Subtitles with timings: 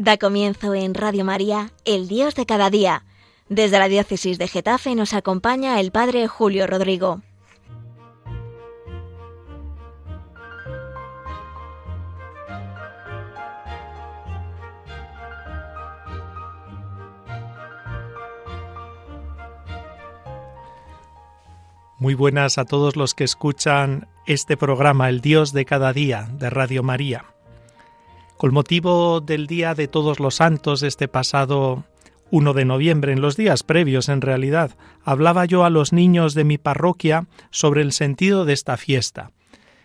[0.00, 3.02] Da comienzo en Radio María, El Dios de cada día.
[3.48, 7.20] Desde la diócesis de Getafe nos acompaña el Padre Julio Rodrigo.
[21.98, 26.50] Muy buenas a todos los que escuchan este programa, El Dios de cada día, de
[26.50, 27.24] Radio María.
[28.38, 31.82] Con motivo del Día de Todos los Santos, este pasado
[32.30, 36.44] 1 de noviembre, en los días previos en realidad, hablaba yo a los niños de
[36.44, 39.32] mi parroquia sobre el sentido de esta fiesta,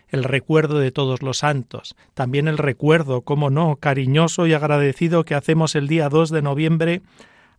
[0.06, 5.34] el recuerdo de todos los santos, también el recuerdo, como no, cariñoso y agradecido que
[5.34, 7.02] hacemos el día 2 de noviembre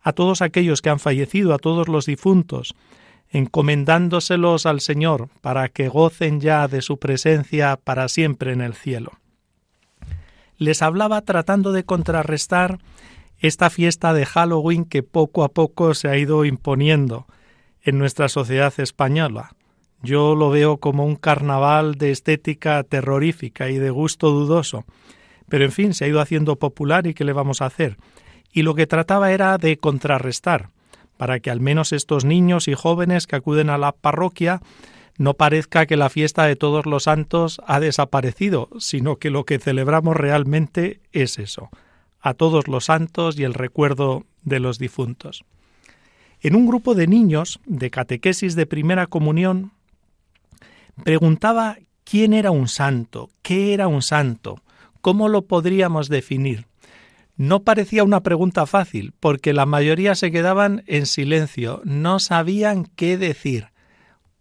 [0.02, 2.74] a todos aquellos que han fallecido, a todos los difuntos,
[3.32, 9.12] encomendándoselos al Señor para que gocen ya de su presencia para siempre en el cielo
[10.58, 12.80] les hablaba tratando de contrarrestar
[13.40, 17.28] esta fiesta de Halloween que poco a poco se ha ido imponiendo
[17.82, 19.52] en nuestra sociedad española.
[20.02, 24.86] Yo lo veo como un carnaval de estética terrorífica y de gusto dudoso,
[25.50, 27.98] pero en fin, se ha ido haciendo popular y qué le vamos a hacer.
[28.52, 30.70] Y lo que trataba era de contrarrestar,
[31.18, 34.62] para que al menos estos niños y jóvenes que acuden a la parroquia
[35.18, 39.60] no parezca que la fiesta de todos los santos ha desaparecido, sino que lo que
[39.60, 41.70] celebramos realmente es eso,
[42.20, 45.44] a todos los santos y el recuerdo de los difuntos.
[46.42, 49.72] En un grupo de niños de catequesis de primera comunión,
[51.04, 54.62] preguntaba quién era un santo, qué era un santo,
[55.02, 56.68] cómo lo podríamos definir.
[57.38, 63.18] No parecía una pregunta fácil, porque la mayoría se quedaban en silencio, no sabían qué
[63.18, 63.75] decir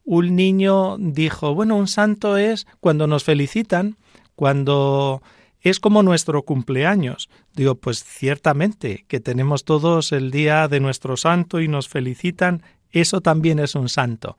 [0.05, 3.97] un niño dijo, bueno, un santo es cuando nos felicitan,
[4.37, 5.23] cuando
[5.61, 7.31] es como nuestro cumpleaños.
[7.55, 13.23] Digo, pues ciertamente que tenemos todos el día de nuestro santo y nos felicitan, eso
[13.23, 14.37] también es un santo.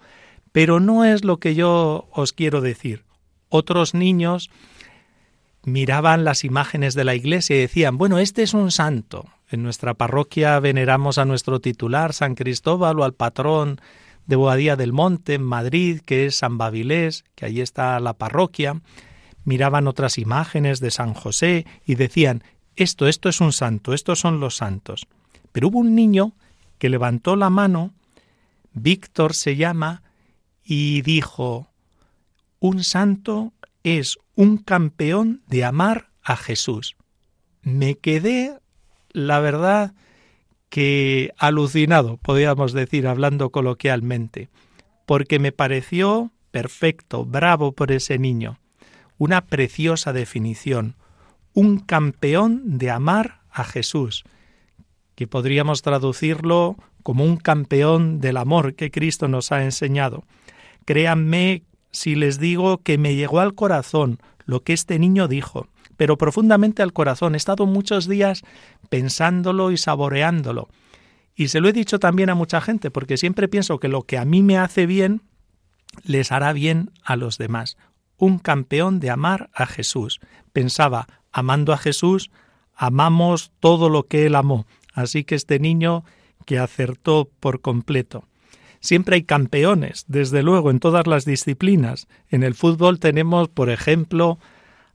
[0.52, 3.04] Pero no es lo que yo os quiero decir.
[3.50, 4.52] Otros niños
[5.64, 9.26] miraban las imágenes de la iglesia y decían, bueno, este es un santo.
[9.50, 13.82] En nuestra parroquia veneramos a nuestro titular, San Cristóbal, o al patrón
[14.26, 18.82] de Boadía del Monte, en Madrid, que es San Babilés, que allí está la parroquia,
[19.44, 22.44] miraban otras imágenes de San José y decían,
[22.76, 25.08] esto, esto es un santo, estos son los santos.
[25.52, 26.34] Pero hubo un niño
[26.78, 27.94] que levantó la mano,
[28.74, 30.04] Víctor se llama,
[30.64, 31.70] y dijo,
[32.60, 33.54] un santo
[33.84, 36.96] es un campeón de amar a Jesús.
[37.62, 38.60] Me quedé,
[39.12, 39.94] la verdad,
[40.76, 44.50] que alucinado, podríamos decir, hablando coloquialmente,
[45.06, 48.60] porque me pareció perfecto, bravo por ese niño,
[49.18, 50.98] una preciosa definición,
[51.54, 54.26] un campeón de amar a Jesús,
[55.16, 60.26] que podríamos traducirlo como un campeón del amor que Cristo nos ha enseñado.
[60.84, 66.18] Créanme si les digo que me llegó al corazón lo que este niño dijo, pero
[66.18, 67.34] profundamente al corazón.
[67.34, 68.44] He estado muchos días
[68.96, 70.70] pensándolo y saboreándolo.
[71.36, 74.18] Y se lo he dicho también a mucha gente, porque siempre pienso que lo que
[74.18, 75.22] a mí me hace bien,
[76.04, 77.76] les hará bien a los demás.
[78.16, 80.22] Un campeón de amar a Jesús.
[80.54, 82.32] Pensaba, amando a Jesús,
[82.74, 84.66] amamos todo lo que él amó.
[84.94, 86.06] Así que este niño
[86.46, 88.24] que acertó por completo.
[88.80, 92.08] Siempre hay campeones, desde luego, en todas las disciplinas.
[92.30, 94.40] En el fútbol tenemos, por ejemplo,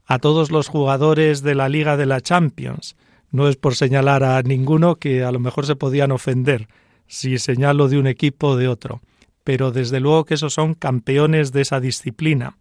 [0.07, 2.95] a todos los jugadores de la Liga de la Champions.
[3.31, 6.67] No es por señalar a ninguno que a lo mejor se podían ofender
[7.07, 9.01] si señalo de un equipo o de otro,
[9.43, 12.57] pero desde luego que esos son campeones de esa disciplina.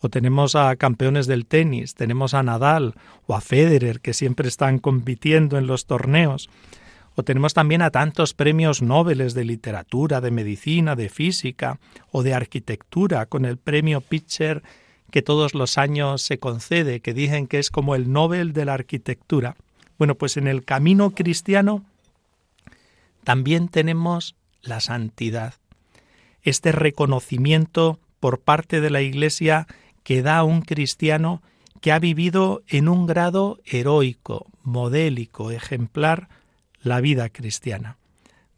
[0.00, 2.94] O tenemos a campeones del tenis, tenemos a Nadal
[3.26, 6.50] o a Federer que siempre están compitiendo en los torneos.
[7.14, 11.78] O tenemos también a tantos premios Nobel de literatura, de medicina, de física
[12.10, 14.62] o de arquitectura, con el premio Pitcher
[15.10, 18.74] que todos los años se concede, que dicen que es como el Nobel de la
[18.74, 19.56] arquitectura.
[19.98, 21.84] Bueno, pues en el camino cristiano
[23.24, 25.54] también tenemos la santidad,
[26.42, 29.66] este reconocimiento por parte de la Iglesia
[30.02, 31.42] que da a un cristiano
[31.80, 36.28] que ha vivido en un grado heroico, modélico, ejemplar
[36.80, 37.96] la vida cristiana.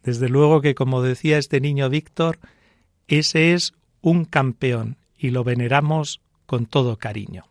[0.03, 2.39] Desde luego que, como decía este niño Víctor,
[3.07, 7.45] ese es un campeón y lo veneramos con todo cariño.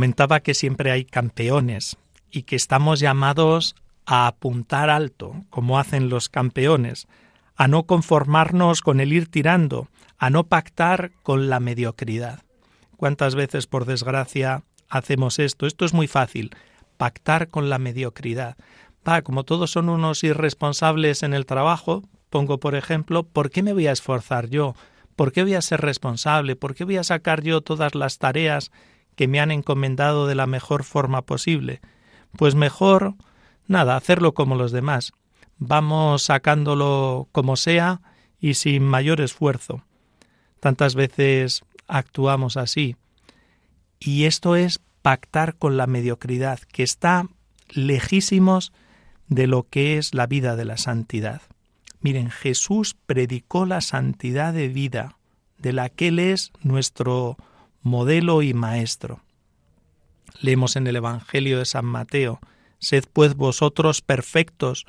[0.00, 1.98] Comentaba que siempre hay campeones
[2.30, 3.76] y que estamos llamados
[4.06, 7.06] a apuntar alto, como hacen los campeones,
[7.54, 12.44] a no conformarnos con el ir tirando, a no pactar con la mediocridad.
[12.96, 15.66] ¿Cuántas veces, por desgracia, hacemos esto?
[15.66, 16.48] Esto es muy fácil,
[16.96, 18.56] pactar con la mediocridad.
[19.06, 23.74] Va, como todos son unos irresponsables en el trabajo, pongo por ejemplo, ¿por qué me
[23.74, 24.74] voy a esforzar yo?
[25.14, 26.56] ¿Por qué voy a ser responsable?
[26.56, 28.70] ¿Por qué voy a sacar yo todas las tareas
[29.16, 31.80] que me han encomendado de la mejor forma posible?
[32.36, 33.14] Pues mejor,
[33.66, 35.12] nada, hacerlo como los demás.
[35.58, 38.00] Vamos sacándolo como sea
[38.40, 39.84] y sin mayor esfuerzo.
[40.60, 42.96] Tantas veces actuamos así.
[43.98, 47.26] Y esto es pactar con la mediocridad, que está
[47.68, 48.72] lejísimos
[49.28, 51.42] de lo que es la vida de la santidad.
[52.00, 55.16] Miren, Jesús predicó la santidad de vida,
[55.58, 57.36] de la que Él es nuestro
[57.82, 59.20] modelo y maestro.
[60.40, 62.40] Leemos en el Evangelio de San Mateo,
[62.78, 64.86] Sed pues vosotros perfectos,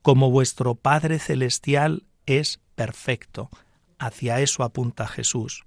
[0.00, 3.50] como vuestro Padre Celestial es perfecto.
[3.98, 5.64] Hacia eso apunta Jesús.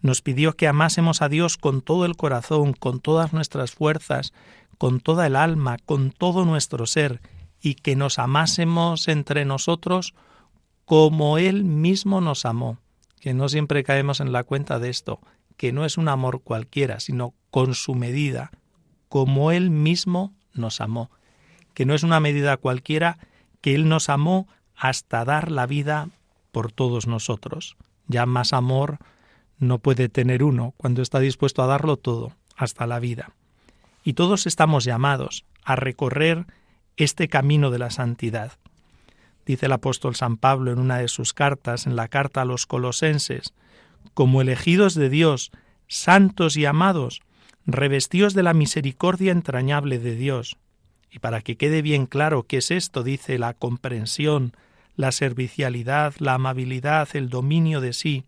[0.00, 4.32] Nos pidió que amásemos a Dios con todo el corazón, con todas nuestras fuerzas,
[4.76, 7.20] con toda el alma, con todo nuestro ser,
[7.60, 10.14] y que nos amásemos entre nosotros
[10.84, 12.78] como Él mismo nos amó,
[13.20, 15.20] que no siempre caemos en la cuenta de esto,
[15.58, 18.52] que no es un amor cualquiera, sino con su medida,
[19.10, 21.10] como Él mismo nos amó,
[21.74, 23.18] que no es una medida cualquiera,
[23.60, 26.08] que Él nos amó hasta dar la vida
[26.52, 27.76] por todos nosotros.
[28.06, 28.98] Ya más amor
[29.58, 33.32] no puede tener uno cuando está dispuesto a darlo todo, hasta la vida.
[34.04, 36.46] Y todos estamos llamados a recorrer
[36.96, 38.52] este camino de la santidad.
[39.44, 42.66] Dice el apóstol San Pablo en una de sus cartas, en la carta a los
[42.66, 43.54] colosenses,
[44.14, 45.52] como elegidos de Dios,
[45.86, 47.20] santos y amados,
[47.66, 50.56] revestidos de la misericordia entrañable de Dios.
[51.10, 54.52] Y para que quede bien claro qué es esto, dice la comprensión,
[54.96, 58.24] la servicialidad, la amabilidad, el dominio de sí.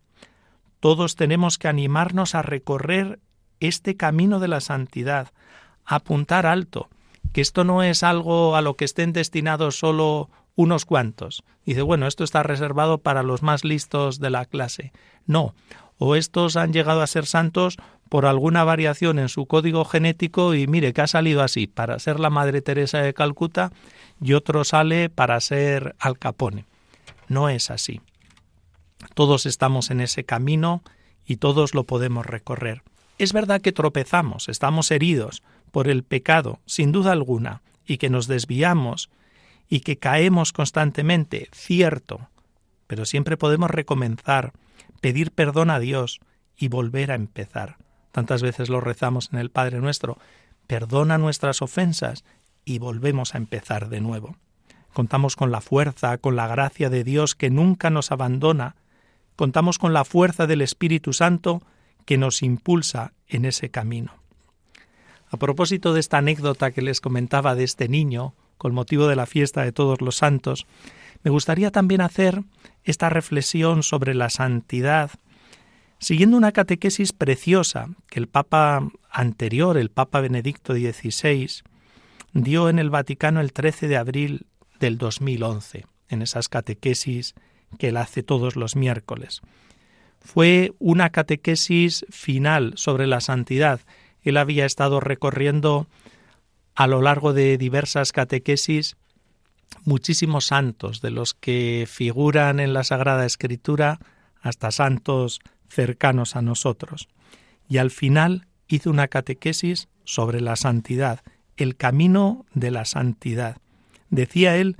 [0.79, 3.19] Todos tenemos que animarnos a recorrer
[3.59, 5.31] este camino de la santidad,
[5.85, 6.89] a apuntar alto,
[7.33, 11.43] que esto no es algo a lo que estén destinados solo unos cuantos.
[11.65, 14.91] Dice, bueno, esto está reservado para los más listos de la clase.
[15.25, 15.53] No,
[15.97, 17.77] o estos han llegado a ser santos
[18.09, 22.19] por alguna variación en su código genético y mire que ha salido así, para ser
[22.19, 23.71] la Madre Teresa de Calcuta
[24.21, 26.65] y otro sale para ser Al Capone.
[27.27, 28.01] No es así.
[29.13, 30.83] Todos estamos en ese camino
[31.25, 32.83] y todos lo podemos recorrer.
[33.17, 38.27] Es verdad que tropezamos, estamos heridos, por el pecado, sin duda alguna, y que nos
[38.27, 39.09] desviamos
[39.71, 42.27] y que caemos constantemente, cierto,
[42.87, 44.51] pero siempre podemos recomenzar,
[44.99, 46.19] pedir perdón a Dios
[46.57, 47.77] y volver a empezar.
[48.11, 50.17] Tantas veces lo rezamos en el Padre nuestro,
[50.67, 52.25] perdona nuestras ofensas
[52.65, 54.35] y volvemos a empezar de nuevo.
[54.91, 58.75] Contamos con la fuerza, con la gracia de Dios que nunca nos abandona,
[59.37, 61.61] contamos con la fuerza del Espíritu Santo
[62.05, 64.11] que nos impulsa en ese camino.
[65.29, 69.25] A propósito de esta anécdota que les comentaba de este niño, con motivo de la
[69.25, 70.67] fiesta de todos los santos,
[71.23, 72.43] me gustaría también hacer
[72.83, 75.09] esta reflexión sobre la santidad,
[75.97, 81.63] siguiendo una catequesis preciosa que el Papa anterior, el Papa Benedicto XVI,
[82.33, 84.45] dio en el Vaticano el 13 de abril
[84.79, 87.33] del 2011, en esas catequesis
[87.79, 89.41] que él hace todos los miércoles.
[90.19, 93.81] Fue una catequesis final sobre la santidad
[94.23, 95.87] él había estado recorriendo
[96.75, 98.95] a lo largo de diversas catequesis
[99.83, 103.99] muchísimos santos, de los que figuran en la Sagrada Escritura
[104.41, 107.07] hasta santos cercanos a nosotros.
[107.67, 111.21] Y al final hizo una catequesis sobre la santidad,
[111.57, 113.57] el camino de la santidad.
[114.09, 114.77] Decía él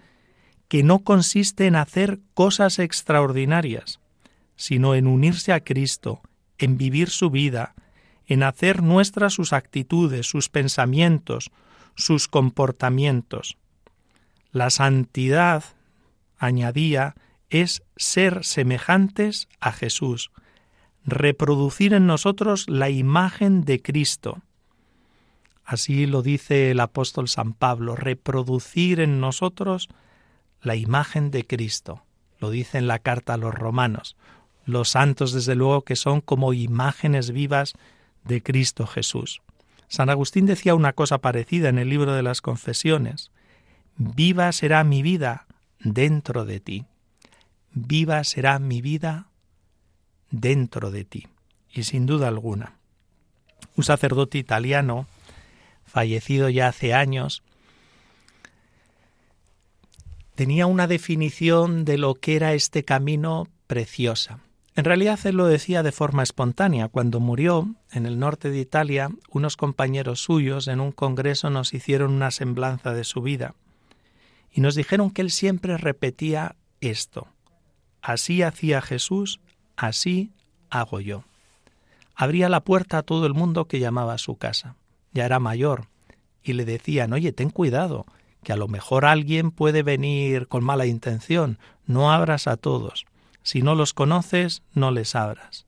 [0.68, 4.00] que no consiste en hacer cosas extraordinarias,
[4.56, 6.22] sino en unirse a Cristo,
[6.58, 7.76] en vivir su vida,
[8.26, 11.52] en hacer nuestras sus actitudes, sus pensamientos,
[11.96, 13.58] sus comportamientos.
[14.52, 15.64] La santidad,
[16.38, 17.16] añadía,
[17.50, 20.32] es ser semejantes a Jesús,
[21.04, 24.42] reproducir en nosotros la imagen de Cristo.
[25.64, 29.90] Así lo dice el apóstol San Pablo, reproducir en nosotros
[30.62, 32.04] la imagen de Cristo.
[32.40, 34.18] Lo dice en la carta a los romanos.
[34.66, 37.74] Los santos, desde luego, que son como imágenes vivas
[38.24, 39.42] de Cristo Jesús.
[39.92, 43.30] San Agustín decía una cosa parecida en el libro de las confesiones.
[43.98, 45.48] Viva será mi vida
[45.82, 46.86] dentro de ti.
[47.74, 49.28] Viva será mi vida
[50.30, 51.28] dentro de ti.
[51.74, 52.76] Y sin duda alguna,
[53.76, 55.08] un sacerdote italiano,
[55.84, 57.44] fallecido ya hace años,
[60.36, 64.40] tenía una definición de lo que era este camino preciosa.
[64.76, 66.88] En realidad él lo decía de forma espontánea.
[66.88, 72.14] Cuando murió en el norte de Italia, unos compañeros suyos en un congreso nos hicieron
[72.14, 73.56] una semblanza de su vida
[74.52, 77.28] y nos dijeron que él siempre repetía esto.
[78.02, 79.40] Así hacía Jesús,
[79.76, 80.32] así
[80.70, 81.24] hago yo.
[82.16, 84.76] Abría la puerta a todo el mundo que llamaba a su casa.
[85.14, 85.88] Ya era mayor
[86.44, 88.06] y le decían, oye, ten cuidado,
[88.44, 93.06] que a lo mejor alguien puede venir con mala intención, no abras a todos.
[93.44, 95.66] Si no los conoces, no les abras.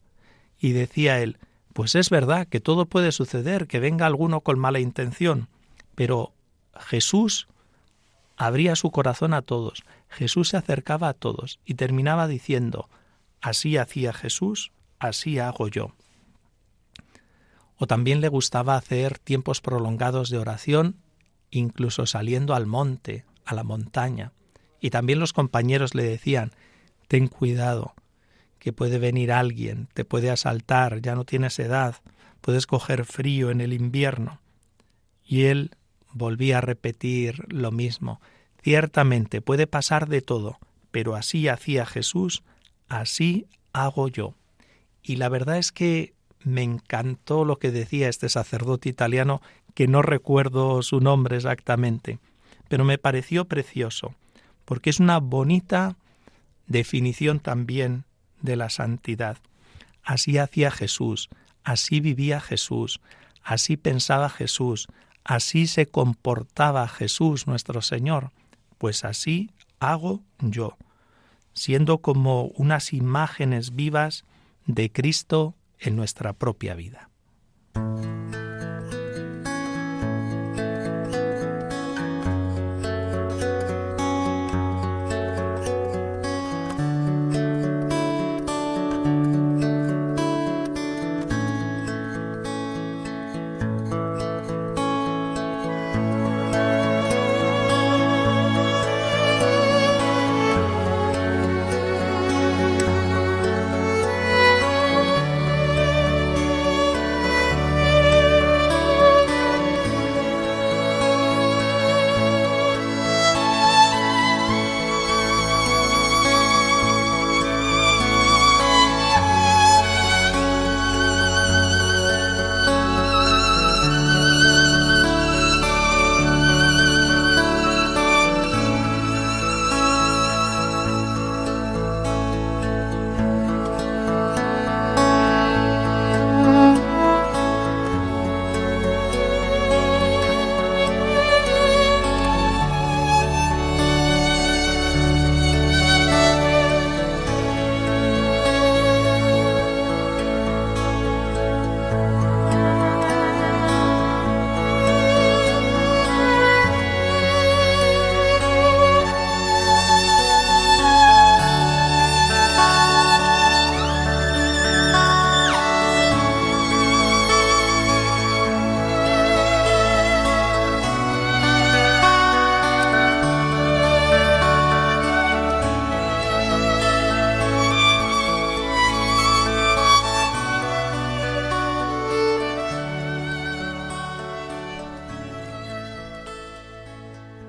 [0.60, 1.38] Y decía él,
[1.74, 5.50] pues es verdad que todo puede suceder, que venga alguno con mala intención,
[5.96, 6.34] pero
[6.80, 7.48] Jesús
[8.38, 12.90] abría su corazón a todos, Jesús se acercaba a todos y terminaba diciendo,
[13.42, 15.94] así hacía Jesús, así hago yo.
[17.78, 20.96] O también le gustaba hacer tiempos prolongados de oración,
[21.50, 24.32] incluso saliendo al monte, a la montaña.
[24.80, 26.52] Y también los compañeros le decían,
[27.08, 27.94] ten cuidado,
[28.60, 31.96] que puede venir alguien, te puede asaltar, ya no tienes edad,
[32.42, 34.40] puedes coger frío en el invierno.
[35.26, 35.72] Y él
[36.14, 38.22] volvía a repetir lo mismo.
[38.62, 40.60] Ciertamente puede pasar de todo,
[40.92, 42.44] pero así hacía Jesús,
[42.88, 44.36] así hago yo.
[45.02, 49.42] Y la verdad es que me encantó lo que decía este sacerdote italiano,
[49.74, 52.20] que no recuerdo su nombre exactamente,
[52.70, 54.14] pero me pareció precioso,
[54.66, 55.98] porque es una bonita
[56.68, 58.06] definición también
[58.42, 59.38] de la santidad.
[60.04, 61.30] Así hacía Jesús,
[61.64, 63.02] así vivía Jesús,
[63.44, 64.88] así pensaba Jesús,
[65.24, 68.32] así se comportaba Jesús nuestro Señor,
[68.78, 70.78] pues así hago yo,
[71.54, 74.26] siendo como unas imágenes vivas
[74.66, 77.10] de Cristo en nuestra propia vida.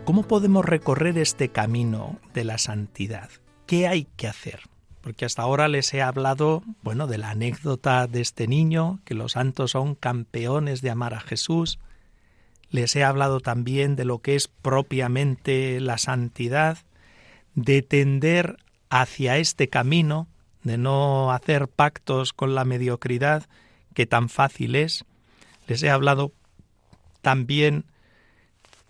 [0.05, 3.31] ¿Cómo podemos recorrer este camino de la santidad?
[3.67, 4.61] ¿Qué hay que hacer?
[5.01, 9.33] Porque hasta ahora les he hablado, bueno, de la anécdota de este niño, que los
[9.33, 11.79] santos son campeones de amar a Jesús.
[12.69, 16.79] Les he hablado también de lo que es propiamente la santidad,
[17.55, 18.59] de tender
[18.91, 20.29] hacia este camino,
[20.65, 23.45] de no hacer pactos con la mediocridad,
[23.95, 25.07] que tan fácil es.
[25.67, 26.33] Les he hablado
[27.23, 27.87] también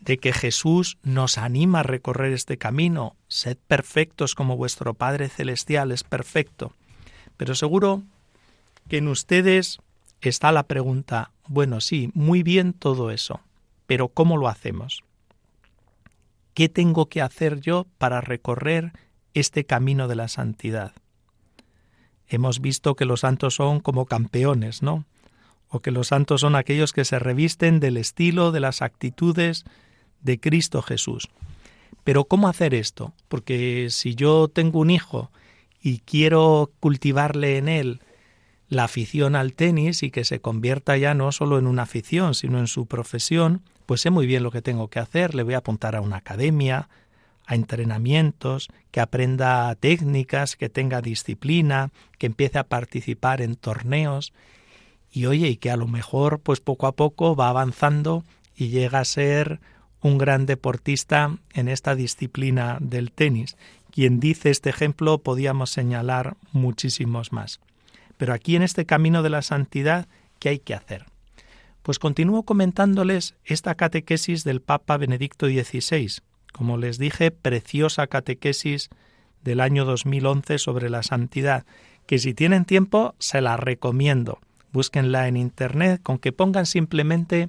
[0.04, 3.16] de que Jesús nos anima a recorrer este camino.
[3.28, 6.74] Sed perfectos como vuestro Padre Celestial es perfecto.
[7.38, 8.02] Pero seguro
[8.88, 9.78] que en ustedes
[10.20, 13.40] está la pregunta, bueno, sí, muy bien todo eso,
[13.86, 15.02] pero ¿cómo lo hacemos?
[16.52, 18.92] ¿Qué tengo que hacer yo para recorrer
[19.32, 20.92] este camino de la santidad?
[22.28, 25.04] Hemos visto que los santos son como campeones, ¿no?
[25.68, 29.64] O que los santos son aquellos que se revisten del estilo, de las actitudes,
[30.24, 31.28] de Cristo Jesús.
[32.02, 33.14] Pero ¿cómo hacer esto?
[33.28, 35.30] Porque si yo tengo un hijo
[35.80, 38.00] y quiero cultivarle en él
[38.68, 42.58] la afición al tenis y que se convierta ya no solo en una afición, sino
[42.58, 45.58] en su profesión, pues sé muy bien lo que tengo que hacer, le voy a
[45.58, 46.88] apuntar a una academia,
[47.46, 54.32] a entrenamientos, que aprenda técnicas, que tenga disciplina, que empiece a participar en torneos
[55.12, 58.24] y oye, y que a lo mejor pues poco a poco va avanzando
[58.56, 59.60] y llega a ser
[60.04, 63.56] un gran deportista en esta disciplina del tenis.
[63.90, 67.58] Quien dice este ejemplo podíamos señalar muchísimos más.
[68.18, 70.06] Pero aquí en este camino de la santidad,
[70.38, 71.06] ¿qué hay que hacer?
[71.82, 76.18] Pues continúo comentándoles esta catequesis del Papa Benedicto XVI,
[76.52, 78.90] como les dije, preciosa catequesis
[79.42, 81.64] del año 2011 sobre la santidad,
[82.06, 84.38] que si tienen tiempo se la recomiendo.
[84.70, 87.48] Búsquenla en Internet con que pongan simplemente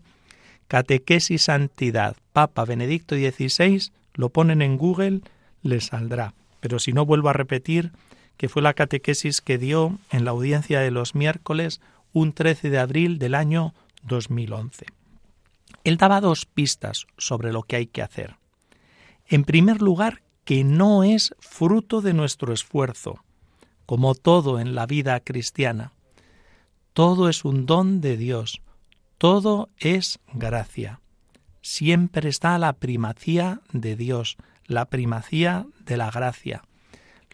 [0.67, 5.21] catequesis santidad, Papa Benedicto XVI, lo ponen en Google,
[5.61, 6.33] les saldrá.
[6.59, 7.91] Pero si no, vuelvo a repetir
[8.37, 11.81] que fue la catequesis que dio en la audiencia de los miércoles
[12.13, 13.73] un 13 de abril del año
[14.03, 14.85] 2011.
[15.83, 18.35] Él daba dos pistas sobre lo que hay que hacer.
[19.27, 23.23] En primer lugar, que no es fruto de nuestro esfuerzo,
[23.85, 25.91] como todo en la vida cristiana.
[26.93, 28.61] Todo es un don de Dios,
[29.17, 30.99] todo es gracia.
[31.61, 36.63] Siempre está la primacía de Dios, la primacía de la gracia.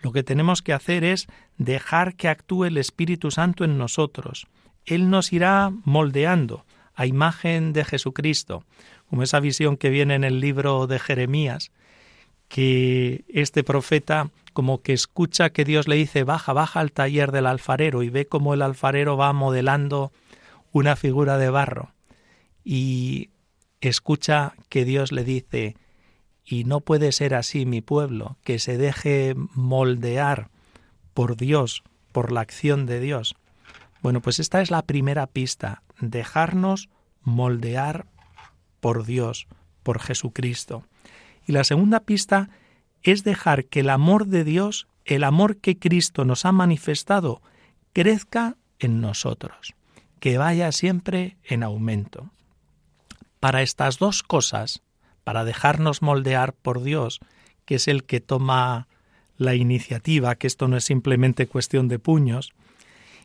[0.02, 4.48] Lo que tenemos que hacer es dejar que actúe el Espíritu Santo en nosotros.
[4.86, 6.66] Él nos irá moldeando
[6.96, 8.64] a imagen de Jesucristo,
[9.10, 11.72] como esa visión que viene en el libro de Jeremías,
[12.48, 17.46] que este profeta como que escucha que Dios le dice baja, baja al taller del
[17.46, 20.12] alfarero y ve cómo el alfarero va modelando
[20.72, 21.94] una figura de barro
[22.64, 23.30] y
[23.82, 25.76] escucha que Dios le dice
[26.44, 30.50] y no puede ser así mi pueblo, que se deje moldear
[31.14, 33.36] por Dios, por la acción de Dios.
[34.02, 36.90] Bueno, pues esta es la primera pista, dejarnos
[37.22, 38.08] moldear
[38.80, 39.48] por Dios,
[39.84, 40.86] por Jesucristo.
[41.46, 42.50] Y la segunda pista
[43.04, 47.42] es dejar que el amor de Dios, el amor que Cristo nos ha manifestado,
[47.94, 49.74] crezca en nosotros,
[50.22, 52.32] que vaya siempre en aumento.
[53.42, 54.82] Para estas dos cosas,
[55.26, 57.20] para dejarnos moldear por Dios,
[57.66, 58.88] que es el que toma
[59.36, 62.54] la iniciativa, que esto no es simplemente cuestión de puños,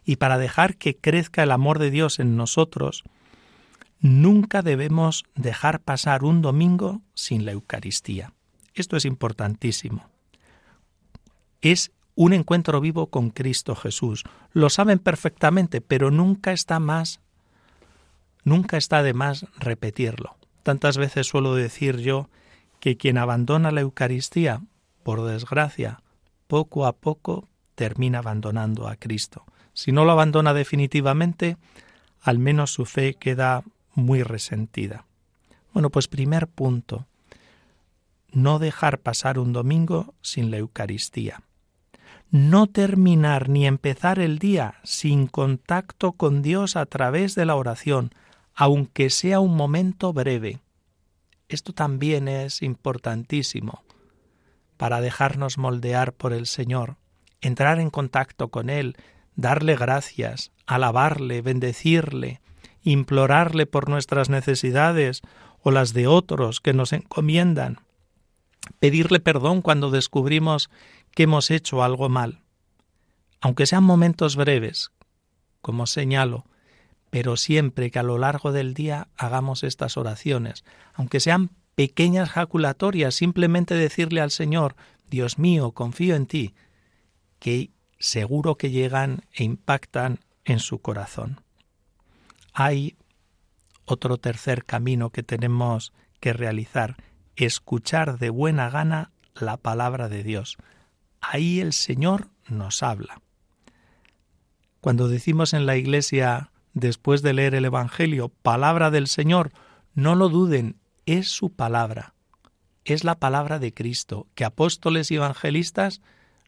[0.04, 3.04] y para dejar que crezca el amor de Dios en nosotros,
[4.00, 8.32] Nunca debemos dejar pasar un domingo sin la Eucaristía.
[8.74, 10.08] Esto es importantísimo.
[11.62, 14.24] Es un encuentro vivo con Cristo Jesús.
[14.52, 17.20] Lo saben perfectamente, pero nunca está más,
[18.42, 20.36] nunca está de más repetirlo.
[20.64, 22.28] Tantas veces suelo decir yo
[22.80, 24.62] que quien abandona la Eucaristía,
[25.04, 26.02] por desgracia,
[26.48, 29.44] poco a poco termina abandonando a Cristo.
[29.74, 31.58] Si no lo abandona definitivamente,
[32.22, 33.62] al menos su fe queda
[33.94, 35.04] muy resentida.
[35.74, 37.06] Bueno, pues primer punto,
[38.32, 41.42] no dejar pasar un domingo sin la Eucaristía.
[42.30, 48.12] No terminar ni empezar el día sin contacto con Dios a través de la oración,
[48.54, 50.60] aunque sea un momento breve.
[51.48, 53.84] Esto también es importantísimo
[54.76, 56.96] para dejarnos moldear por el Señor,
[57.40, 58.96] entrar en contacto con Él,
[59.36, 62.40] darle gracias, alabarle, bendecirle,
[62.82, 65.22] implorarle por nuestras necesidades
[65.62, 67.78] o las de otros que nos encomiendan,
[68.80, 70.70] pedirle perdón cuando descubrimos
[71.16, 72.42] que hemos hecho algo mal,
[73.40, 74.92] aunque sean momentos breves,
[75.60, 76.46] como señalo,
[77.10, 83.16] pero siempre que a lo largo del día hagamos estas oraciones, aunque sean pequeñas jaculatorias,
[83.16, 84.76] simplemente decirle al Señor,
[85.10, 86.54] Dios mío, confío en ti,
[87.40, 91.40] que seguro que llegan e impactan en su corazón
[92.58, 92.96] hay
[93.84, 96.96] otro tercer camino que tenemos que realizar,
[97.36, 100.56] escuchar de buena gana la palabra de Dios.
[101.20, 103.20] Ahí el Señor nos habla.
[104.80, 109.52] Cuando decimos en la iglesia, después de leer el Evangelio, palabra del Señor,
[109.94, 110.76] no lo duden,
[111.06, 112.14] es su palabra,
[112.84, 116.02] es la palabra de Cristo, que apóstoles y evangelistas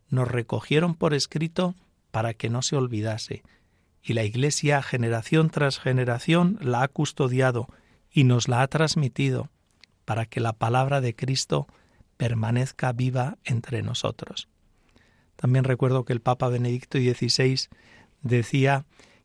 [0.08, 1.74] nos recogieron por escrito
[2.10, 3.42] para que no se olvidase,
[4.02, 7.68] y la Iglesia generación tras generación la ha custodiado
[8.10, 9.50] y nos la ha transmitido
[10.04, 11.66] para que la palabra de Cristo
[12.16, 14.48] permanezca viva entre nosotros.
[15.38, 17.68] También recuerdo que el Papa Benedicto XVI
[18.20, 18.84] decía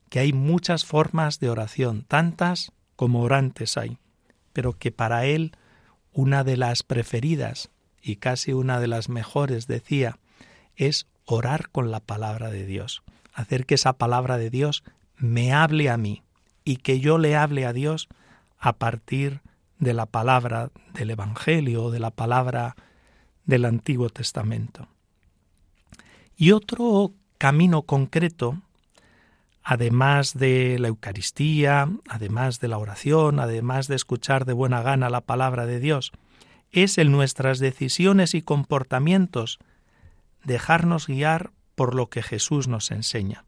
[0.09, 3.97] que hay muchas formas de oración, tantas como orantes hay,
[4.53, 5.57] pero que para él
[6.13, 7.69] una de las preferidas
[8.01, 10.19] y casi una de las mejores, decía,
[10.75, 14.83] es orar con la palabra de Dios hacer que esa palabra de Dios
[15.17, 16.23] me hable a mí
[16.63, 18.07] y que yo le hable a Dios
[18.57, 19.41] a partir
[19.79, 22.75] de la palabra del Evangelio, de la palabra
[23.45, 24.87] del Antiguo Testamento.
[26.35, 28.59] Y otro camino concreto,
[29.63, 35.21] además de la Eucaristía, además de la oración, además de escuchar de buena gana la
[35.21, 36.11] palabra de Dios,
[36.71, 39.59] es en nuestras decisiones y comportamientos
[40.43, 43.45] dejarnos guiar por lo que Jesús nos enseña.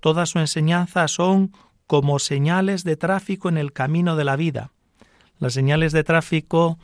[0.00, 1.52] Toda su enseñanza son
[1.86, 4.70] como señales de tráfico en el camino de la vida.
[5.38, 6.78] Las señales de tráfico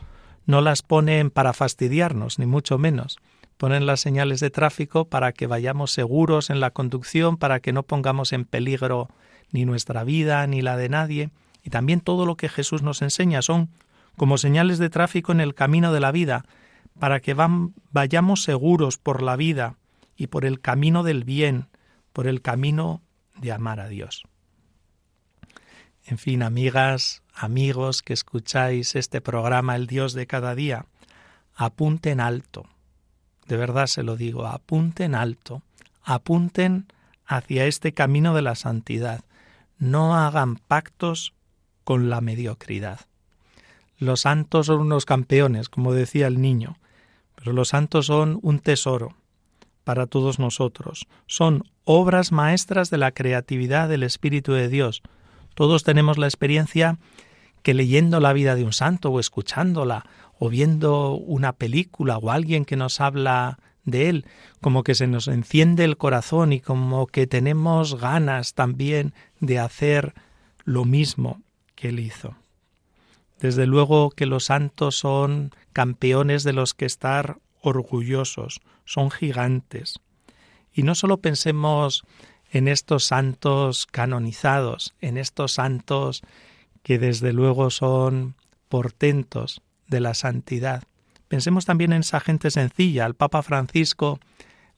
[0.46, 3.18] no las ponen para fastidiarnos, ni mucho menos.
[3.58, 7.82] Ponen las señales de tráfico para que vayamos seguros en la conducción, para que no
[7.82, 9.08] pongamos en peligro
[9.50, 11.30] ni nuestra vida ni la de nadie.
[11.64, 13.68] Y también todo lo que Jesús nos enseña son
[14.16, 16.44] como señales de tráfico en el camino de la vida,
[16.98, 17.34] para que
[17.90, 19.76] vayamos seguros por la vida
[20.16, 21.66] y por el camino del bien,
[22.12, 23.02] por el camino
[23.36, 24.24] de amar a Dios.
[26.04, 30.86] En fin, amigas, amigos que escucháis este programa El Dios de cada día,
[31.54, 32.66] apunten alto.
[33.48, 35.62] De verdad se lo digo, apunten alto.
[36.02, 36.86] Apunten
[37.26, 39.24] hacia este camino de la santidad.
[39.78, 41.34] No hagan pactos
[41.84, 43.00] con la mediocridad.
[43.98, 46.78] Los santos son unos campeones, como decía el niño,
[47.34, 49.16] pero los santos son un tesoro
[49.82, 51.08] para todos nosotros.
[51.26, 55.02] Son obras maestras de la creatividad del Espíritu de Dios,
[55.58, 56.98] todos tenemos la experiencia
[57.64, 60.06] que leyendo la vida de un santo o escuchándola
[60.38, 64.26] o viendo una película o alguien que nos habla de él,
[64.60, 70.14] como que se nos enciende el corazón y como que tenemos ganas también de hacer
[70.64, 71.40] lo mismo
[71.74, 72.36] que él hizo.
[73.40, 80.00] Desde luego que los santos son campeones de los que estar orgullosos, son gigantes.
[80.72, 82.04] Y no solo pensemos
[82.50, 86.22] en estos santos canonizados, en estos santos
[86.82, 88.34] que desde luego son
[88.68, 90.84] portentos de la santidad.
[91.28, 93.04] Pensemos también en esa gente sencilla.
[93.04, 94.20] Al Papa Francisco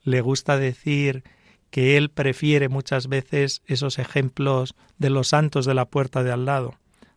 [0.02, 1.24] le gusta decir
[1.70, 6.44] que él prefiere muchas veces esos ejemplos de los santos de la puerta de al
[6.44, 6.74] lado,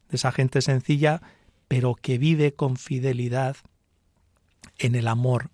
[0.10, 1.22] de esa gente sencilla,
[1.68, 3.58] pero que vive con fidelidad
[4.78, 5.50] en el amor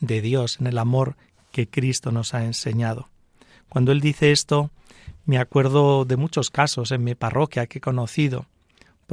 [0.00, 1.16] de Dios, en el amor
[1.52, 3.08] que Cristo nos ha enseñado.
[3.68, 4.70] Cuando él dice esto,
[5.24, 8.46] me acuerdo de muchos casos en mi parroquia que he conocido.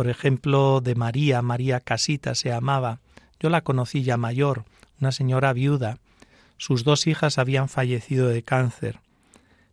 [0.02, 3.02] Por ejemplo, de María, María Casita se llamaba.
[3.40, 4.66] Yo la conocí ya mayor,
[5.00, 6.00] una señora viuda.
[6.58, 9.00] Sus dos hijas habían fallecido de cáncer.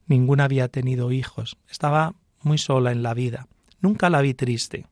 [0.07, 1.57] Ninguna había tenido hijos.
[1.71, 2.13] Estaba
[2.43, 3.47] muy sola en la vida.
[3.81, 4.85] Nunca la vi triste.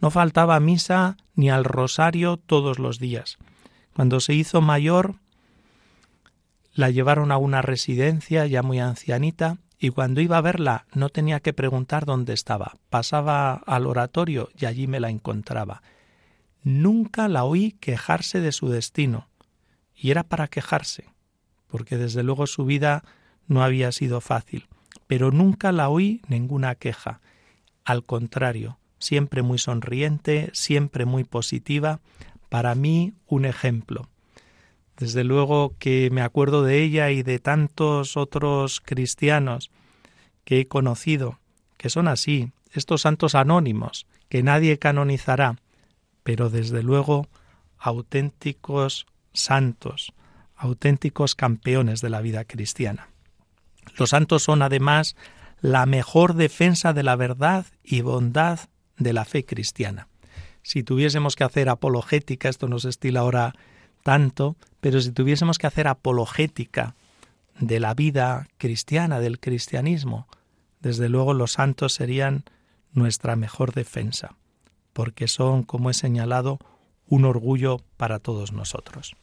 [0.00, 3.38] No faltaba misa ni al rosario todos los días.
[3.96, 5.16] Cuando se hizo mayor,
[6.72, 11.40] la llevaron a una residencia ya muy ancianita y cuando iba a verla no tenía
[11.40, 12.74] que preguntar dónde estaba.
[12.90, 15.82] Pasaba al oratorio y allí me la encontraba.
[16.64, 19.28] Nunca la oí quejarse de su destino.
[19.94, 21.06] Y era para quejarse,
[21.68, 23.04] porque desde luego su vida
[23.46, 24.66] no había sido fácil.
[25.06, 27.20] Pero nunca la oí ninguna queja.
[27.84, 32.00] Al contrario, siempre muy sonriente, siempre muy positiva.
[32.48, 34.08] Para mí, un ejemplo.
[34.98, 39.70] Desde luego que me acuerdo de ella y de tantos otros cristianos
[40.44, 41.38] que he conocido,
[41.76, 45.56] que son así, estos santos anónimos, que nadie canonizará,
[46.24, 47.28] pero desde luego
[47.78, 50.12] auténticos santos,
[50.56, 53.08] auténticos campeones de la vida cristiana.
[53.96, 55.16] Los santos son además
[55.60, 58.60] la mejor defensa de la verdad y bondad
[58.96, 60.08] de la fe cristiana.
[60.62, 63.54] Si tuviésemos que hacer apologética, esto nos estila ahora
[64.02, 66.94] tanto, pero si tuviésemos que hacer apologética
[67.58, 70.28] de la vida cristiana, del cristianismo,
[70.80, 72.44] desde luego los santos serían
[72.92, 74.36] nuestra mejor defensa,
[74.92, 76.58] porque son, como he señalado,
[77.06, 79.16] un orgullo para todos nosotros.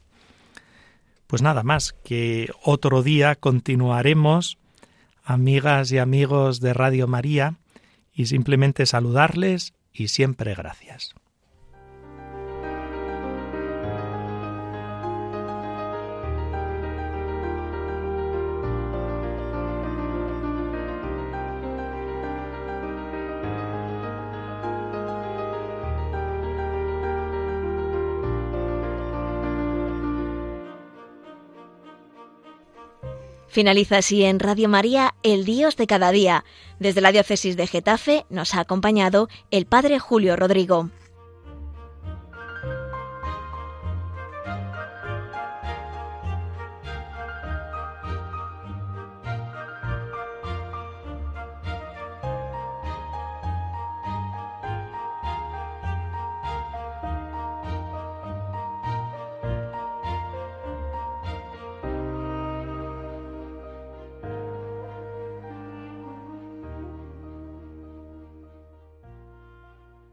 [1.28, 4.58] Pues nada más, que otro día continuaremos,
[5.24, 7.56] amigas y amigos de Radio María,
[8.14, 11.16] y simplemente saludarles y siempre gracias.
[33.56, 36.44] Finaliza así en Radio María El Dios de cada día.
[36.78, 40.90] Desde la diócesis de Getafe nos ha acompañado el Padre Julio Rodrigo.